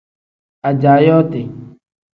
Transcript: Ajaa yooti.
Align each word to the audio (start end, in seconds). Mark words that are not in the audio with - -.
Ajaa 0.69 0.99
yooti. 1.07 1.47